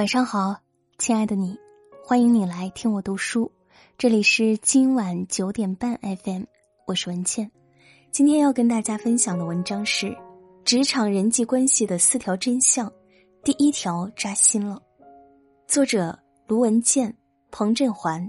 [0.00, 0.56] 晚上好，
[0.96, 1.58] 亲爱的你，
[2.02, 3.52] 欢迎你来听我读书。
[3.98, 5.94] 这里是今晚九点半
[6.24, 6.44] FM，
[6.86, 7.50] 我是文倩。
[8.10, 10.16] 今天要跟大家分享的文章是
[10.64, 12.90] 职场人际关系的四条真相，
[13.44, 14.80] 第一条扎心了。
[15.68, 17.14] 作者卢文健、
[17.50, 18.26] 彭振环。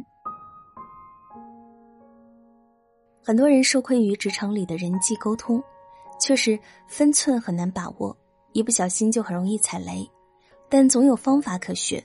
[3.24, 5.64] 很多人受困于职场里的人际沟通，
[6.20, 6.60] 确实
[6.90, 8.14] 分寸很难把握，
[8.52, 10.06] 一不小心就很容易踩雷。
[10.72, 12.02] 但总有方法可学。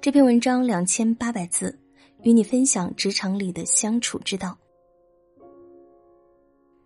[0.00, 1.76] 这篇文章两千八百字，
[2.22, 4.56] 与你分享职场里的相处之道。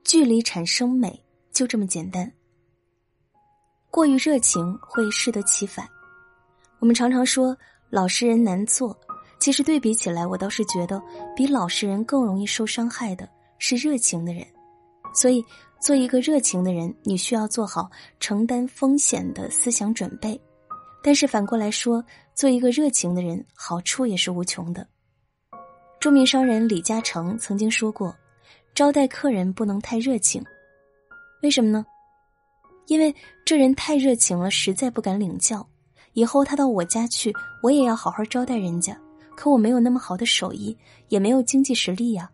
[0.03, 2.33] 距离产生美，就这么简单。
[3.91, 5.87] 过于热情会适得其反。
[6.79, 7.55] 我们常常说
[7.91, 8.99] 老实人难做，
[9.39, 11.03] 其实对比起来，我倒是觉得
[11.37, 14.47] 比老实人更容易受伤害的是热情的人。
[15.13, 15.45] 所以，
[15.83, 20.41] 做一个热情的人，你需要做好承担风险的思想准备。
[21.03, 24.87] 但是反过来说，做一个热情的人，好处也是无穷的。
[25.99, 28.15] 著名商人李嘉诚曾经说过
[28.75, 30.45] ：“招待客人不能太热情，
[31.43, 31.85] 为什么呢？
[32.87, 35.67] 因为这人太热情了，实在不敢领教。
[36.15, 38.99] 以后他到我家去，我也要好好招待人家。
[39.37, 40.77] 可我没有那么好的手艺，
[41.09, 42.31] 也没有经济实力呀。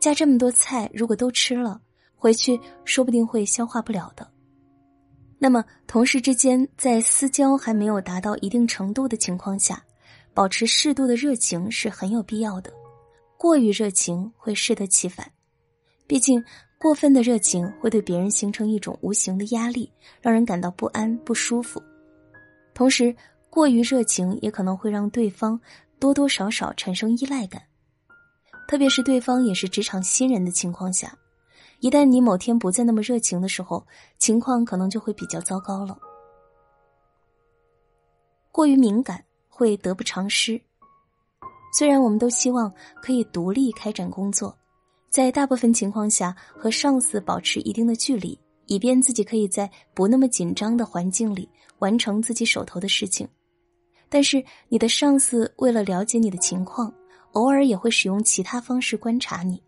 [0.00, 1.80] 加这么多菜，如果都吃了，
[2.14, 4.30] 回去说不定会消化不了的。”
[5.44, 9.84] 那么，同事之间在私交还没有达到一定程度的情况下，
[10.32, 12.72] 保持适度的热情是很有必要的。
[13.36, 15.30] 过于热情会适得其反，
[16.06, 16.42] 毕竟
[16.78, 19.92] 过分的热情会对别人形成一种无形的压力，
[20.22, 21.78] 让人感到不安、不舒服。
[22.72, 23.14] 同时，
[23.50, 25.60] 过于热情也可能会让对方
[26.00, 27.60] 多多少少产生依赖感，
[28.66, 31.14] 特别是对方也是职场新人的情况下。
[31.84, 33.86] 一旦你某天不再那么热情的时候，
[34.18, 35.94] 情况可能就会比较糟糕了。
[38.50, 40.58] 过于敏感会得不偿失。
[41.78, 42.72] 虽然我们都希望
[43.02, 44.56] 可以独立开展工作，
[45.10, 51.46] 在大部分情况下和上司保持一定的距离，以便自己可以在不那么紧张的环境里
[51.80, 53.28] 完成自己手头的事情，
[54.08, 56.90] 但是你的上司为了了解你的情况，
[57.32, 59.62] 偶尔也会使用其他方式观察你。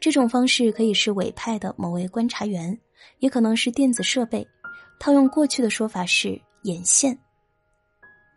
[0.00, 2.76] 这种方式可以是委派的某位观察员，
[3.18, 4.46] 也可能是电子设备。
[4.98, 7.16] 套用过去的说法是眼线。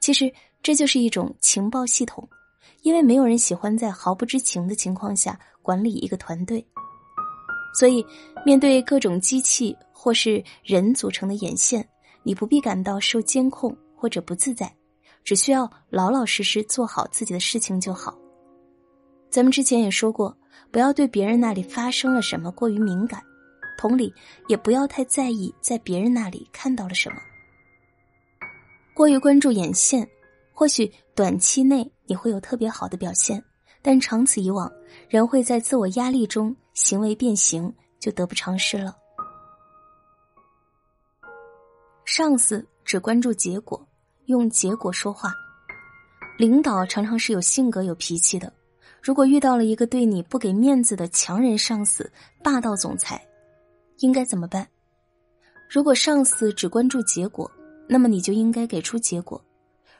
[0.01, 0.31] 其实
[0.61, 2.27] 这就是一种情报系统，
[2.81, 6.65] 因为没有人喜欢在毫不知情的情况下管理一个团队。
[7.73, 8.05] 所以，
[8.45, 11.87] 面对各种机器或是人组成的眼线，
[12.23, 14.71] 你不必感到受监控或者不自在，
[15.23, 18.17] 只需要老老实实做好自己的事情就好。
[19.29, 20.37] 咱们之前也说过。
[20.71, 23.21] 不要对别人那里发生了什么过于敏感，
[23.77, 24.13] 同理，
[24.47, 27.17] 也不要太在意在别人那里看到了什么。
[28.93, 30.07] 过于关注眼线，
[30.51, 33.43] 或许短期内你会有特别好的表现，
[33.81, 34.71] 但长此以往，
[35.09, 38.95] 人会在自我压力中行为变形，就得不偿失了。
[42.05, 43.87] 上司只关注结果，
[44.25, 45.33] 用结果说话，
[46.37, 48.53] 领导常常是有性格、有脾气的。
[49.03, 52.09] 如果遇到了一个对你不给面子的强人上司、
[52.41, 53.21] 霸道总裁，
[53.97, 54.65] 应该怎么办？
[55.69, 57.51] 如果上司只关注结果，
[57.85, 59.43] 那么你就应该给出结果。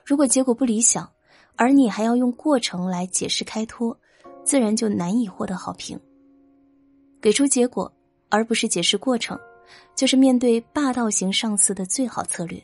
[0.05, 1.11] 如果结果不理想，
[1.57, 3.95] 而你还要用过程来解释开脱，
[4.45, 5.99] 自然就难以获得好评。
[7.21, 7.91] 给出结果，
[8.29, 9.37] 而不是解释过程，
[9.97, 12.63] 就是面对霸道型上司的最好策略。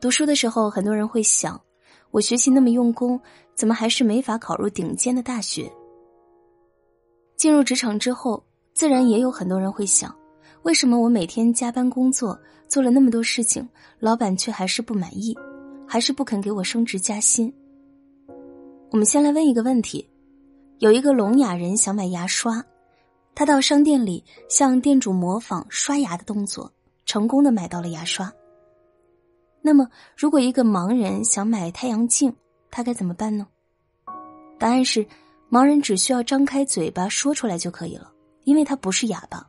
[0.00, 1.60] 读书的时候，很多人会想。
[2.10, 3.20] 我学习那么用功，
[3.54, 5.70] 怎么还是没法考入顶尖的大学？
[7.36, 8.42] 进入职场之后，
[8.74, 10.14] 自然也有很多人会想：
[10.62, 12.38] 为什么我每天加班工作，
[12.68, 13.66] 做了那么多事情，
[13.98, 15.36] 老板却还是不满意，
[15.86, 17.52] 还是不肯给我升职加薪？
[18.90, 20.06] 我们先来问一个问题：
[20.78, 22.62] 有一个聋哑人想买牙刷，
[23.36, 26.70] 他到商店里向店主模仿刷牙的动作，
[27.06, 28.30] 成功的买到了牙刷。
[29.62, 32.34] 那么，如果一个盲人想买太阳镜，
[32.70, 33.46] 他该怎么办呢？
[34.58, 35.06] 答案是，
[35.50, 38.10] 盲人只需要张开嘴巴说出来就可以了，
[38.44, 39.46] 因为他不是哑巴。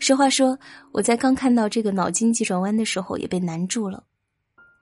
[0.00, 0.58] 实话说，
[0.92, 4.02] 我在刚看到这个脑筋急转弯的时候也被难住了。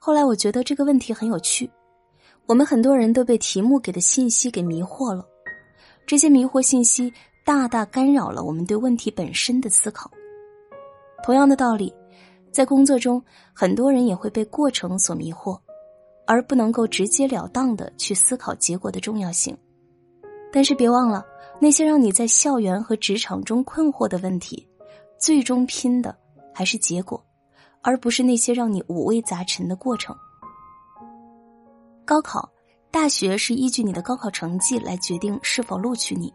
[0.00, 1.70] 后来我觉得这个问题很有趣，
[2.46, 5.26] 我们很多人都被题目给的信息给迷惑了，
[6.06, 7.12] 这些迷惑信息
[7.44, 10.10] 大大干扰了我们对问题本身的思考。
[11.22, 11.92] 同样的道理。
[12.50, 13.22] 在工作中，
[13.52, 15.58] 很多人也会被过程所迷惑，
[16.26, 19.56] 而不能够直截了当的去思考结果的重要性。
[20.52, 21.24] 但是别忘了，
[21.60, 24.66] 那些让你在校园和职场中困惑的问题，
[25.18, 26.16] 最终拼的
[26.54, 27.22] 还是结果，
[27.82, 30.16] 而不是那些让你五味杂陈的过程。
[32.04, 32.50] 高考、
[32.90, 36.32] 大学是依据你的高考成绩来决定是否录取你；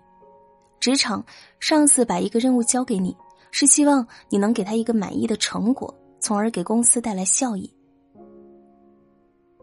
[0.80, 1.26] 职场，
[1.60, 3.18] 上司把一个任务交给你，
[3.50, 5.92] 是希望你能给他一个满意的成果，
[6.24, 7.70] 从而给公司带来效益。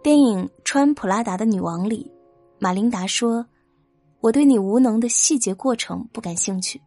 [0.02, 2.12] 电影《穿普拉达的女王》里，
[2.58, 3.46] 马琳达说
[4.20, 6.78] ：“我对你无能的细节过程不感兴趣。”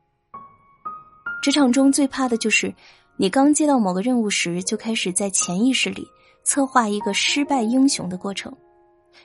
[1.42, 2.72] 职场中最怕的就是，
[3.18, 6.08] 你刚接到某个任务时，就开始在潜意识里
[6.44, 8.56] 策划一个失败英雄的过程。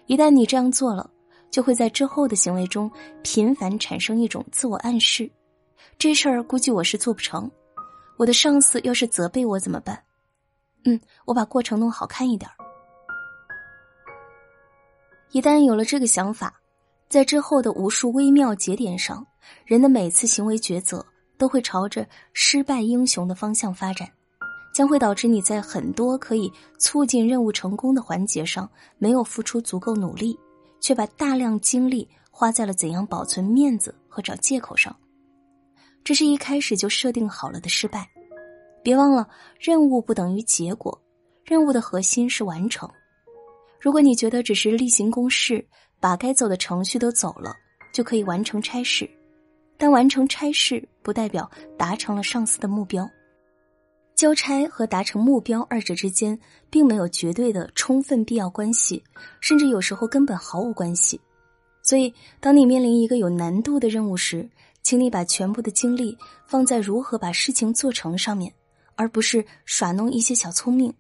[0.06, 1.10] 一旦你这样做了，
[1.50, 2.90] 就会在之后的行为中
[3.22, 5.30] 频繁产生一种自我暗示：
[5.98, 7.50] 这事儿估计我是做不成。
[8.16, 10.02] 我的上司要是责备我怎么办？
[10.88, 12.50] 嗯，我把过程弄好看一点。
[15.32, 16.58] 一旦有了这个想法，
[17.11, 19.26] 在之后的无数微妙节点上，
[19.67, 21.05] 人的每次行为抉择
[21.37, 24.11] 都会朝着失败英雄的方向发展，
[24.73, 30.38] 将会导致你在很多可以促进任务成功的环节上没有付出足够努力，
[30.81, 34.96] 却把大量精力花在了怎样保存面子和找借口上。
[36.02, 38.08] 这是一开始就设定好了的失败。
[38.88, 39.29] 别忘了，
[39.61, 40.99] 任务不等于结果，
[41.44, 42.88] 任务的核心是完成。
[43.79, 45.62] 如果你觉得只是例行公事，
[46.00, 47.55] 把该走的程序都走了，
[47.93, 49.06] 就可以完成差事，
[49.76, 53.06] 但完成差事不代表达成了上司的目标。
[54.14, 59.05] 交差和达成目标二者之间并没有绝对的充分必要关系，
[59.38, 61.20] 甚至有时候根本毫无关系。
[61.82, 62.11] 所以，
[62.41, 64.49] 当你面临一个有难度的任务时，
[64.82, 68.50] 请你把全部的精力放在如何把事情做成上面，
[68.98, 70.92] 而不是耍弄一些小聪明。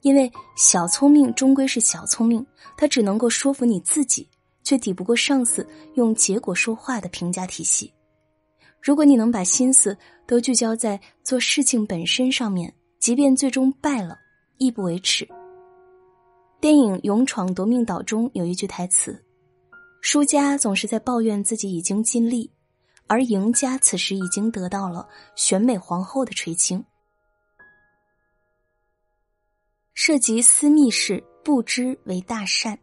[0.00, 2.44] 因为小聪明终归是小聪明，
[2.76, 4.28] 它只能够说服你自己，
[4.62, 7.92] 却抵不过上司用结果说话的评价体系。
[8.80, 14.16] 如果你能把心思都聚焦在做事情本身上面，即便最终败了，
[14.56, 15.28] 亦不为耻。
[16.60, 19.20] 电影《勇闯夺命岛》中有一句台词
[20.00, 22.52] ：“输家总是在抱怨自己已经尽力，
[23.08, 26.84] 而赢家此时已经得到了选美皇后的垂青。”
[30.00, 32.78] 涉及私密事，不知为大善。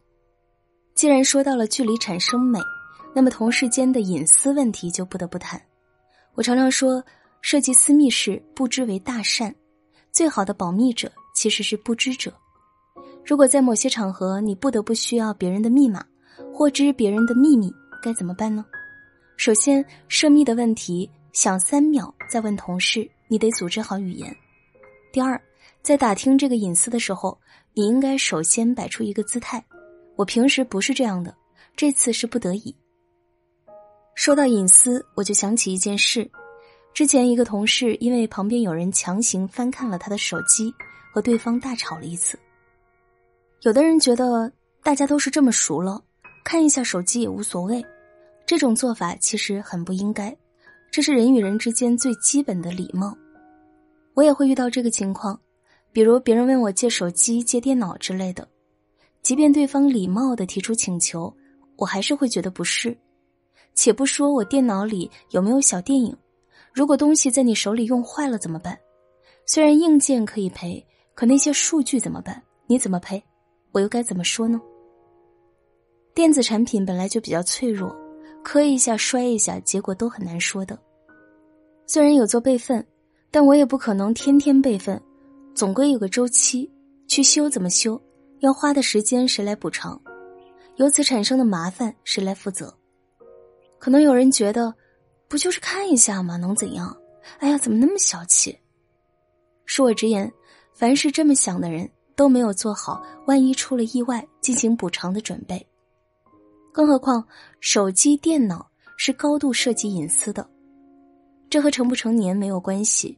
[0.93, 2.59] 既然说到了距离产生美，
[3.13, 5.59] 那么同事间的隐私问题就不得不谈。
[6.33, 7.01] 我常常说，
[7.41, 9.55] 涉及私密事，不知为大善。
[10.11, 12.33] 最好的保密者其实是不知者。
[13.25, 16.05] 如果在某些场合你不得不需要别人的密码，
[16.53, 17.73] 或知别人的秘密，
[18.03, 18.65] 该怎么办呢？
[19.37, 24.35] 首先，涉密的问题，想三秒再问同事，你得组织好语言。
[25.13, 25.41] 第二。
[25.85, 27.39] 在打听这个隐私的时候，
[27.75, 29.63] 你应该首先摆出一个姿态。
[30.15, 31.31] 我平时不是这样的，
[31.75, 32.75] 这次是不得已。
[34.15, 36.27] 说到隐私，我就想起一件事：
[36.91, 40.73] 之前一个同事因为旁边有人强行翻看了他的手机，
[41.13, 42.35] 和对方大吵了一次。
[43.61, 46.01] 有的人觉得大家都是这么熟了，
[46.43, 47.85] 看一下手机也无所谓，
[48.47, 50.35] 这种做法其实很不应该，
[50.89, 53.15] 这是人与人之间最基本的礼貌。
[54.15, 55.39] 我也会遇到这个情况。
[55.95, 58.45] 比如别人问我借手机、借电脑之类的，
[59.21, 61.33] 即便对方礼貌的提出请求，
[61.77, 62.93] 我还是会觉得不适。
[63.75, 66.13] 且不说我电脑里有没有小电影，
[66.73, 68.77] 如果东西在你手里用坏了怎么办？
[69.45, 72.43] 虽然硬件可以赔，可那些数据怎么办？
[72.67, 73.23] 你怎么赔？
[73.71, 74.59] 我又该怎么说呢？
[76.13, 77.95] 电子产品本来就比较脆弱，
[78.43, 80.77] 磕一下、摔一下，结果都很难说的。
[81.87, 82.85] 虽然有做备份，
[83.31, 85.01] 但我也不可能天天备份。
[85.55, 86.69] 总归有个周期，
[87.07, 87.99] 去修怎么修，
[88.39, 89.99] 要花的时间谁来补偿？
[90.75, 92.77] 由此产生的麻烦谁来负责？
[93.79, 94.73] 可能有人觉得，
[95.29, 96.35] 不就是看一下吗？
[96.35, 96.93] 能怎样？
[97.39, 98.59] 哎呀，怎么那么小气？
[99.65, 100.29] 恕我直言，
[100.73, 105.65] 凡是这么想的人，都没有做好万一出了意外进行补偿的准备。
[106.73, 107.25] 更何况，
[107.61, 110.45] 手机、电脑是高度涉及隐私的，
[111.49, 113.17] 这和成不成年没有关系。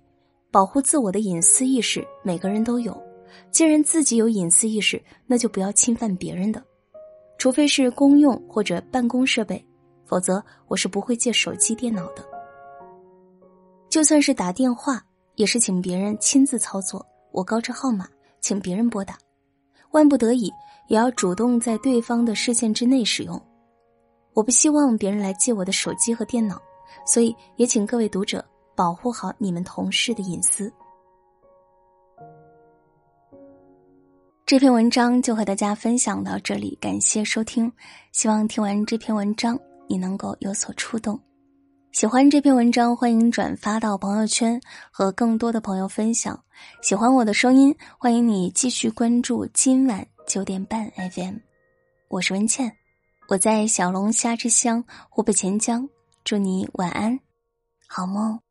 [0.50, 2.96] 保护自我的隐私意识，每个人都有。
[3.52, 6.64] 既然自己有隐私意识，那就不要侵犯别人的，
[7.38, 9.64] 除非是公用或者办公设备，
[10.06, 12.26] 否则我是不会借手机、电脑的。
[13.90, 15.04] 就算是打电话，
[15.36, 18.08] 也是请别人亲自操作，我告知号码，
[18.40, 19.18] 请别人拨打。
[19.92, 20.52] 万不得已，
[20.88, 23.42] 也要主动在对方的视线之内使用。
[24.34, 26.62] 我不希望别人来借我的手机和电脑，
[27.06, 28.44] 所以也请各位读者。
[28.78, 30.72] 保护好你们同事的隐私。
[34.46, 37.70] 这篇文章就和大家分享到这里，感谢收听。
[38.12, 41.20] 希望听完这篇文章，你能够有所触动。
[41.92, 46.40] 喜欢这篇文章，欢迎转发到朋友圈和更多的朋友分享。
[46.84, 51.38] 喜欢我的声音，欢迎你继续关注今晚九点半 FM。
[52.10, 52.72] 我是文倩，
[53.28, 55.90] 我在小龙虾之乡湖北潜江，
[56.24, 57.20] 祝你晚安，
[57.88, 58.47] 好梦。